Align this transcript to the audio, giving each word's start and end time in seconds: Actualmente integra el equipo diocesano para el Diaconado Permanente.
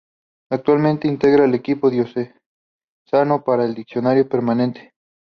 Actualmente 0.51 1.07
integra 1.07 1.45
el 1.45 1.53
equipo 1.53 1.91
diocesano 1.91 2.33
para 3.45 3.65
el 3.65 3.75
Diaconado 3.75 4.27
Permanente. 4.27 4.93